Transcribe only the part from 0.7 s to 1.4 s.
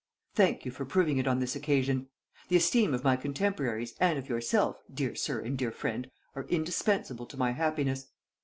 for proving it on